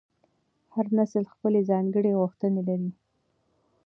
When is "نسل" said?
0.97-1.23